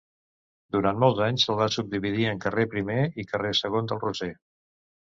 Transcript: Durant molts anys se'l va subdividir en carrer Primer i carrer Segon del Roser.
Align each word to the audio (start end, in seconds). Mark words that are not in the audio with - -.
Durant 0.75 1.01
molts 1.03 1.21
anys 1.25 1.45
se'l 1.49 1.59
va 1.61 1.67
subdividir 1.75 2.27
en 2.33 2.43
carrer 2.47 2.67
Primer 2.75 2.99
i 3.25 3.31
carrer 3.35 3.57
Segon 3.63 3.93
del 3.95 4.07
Roser. 4.09 4.35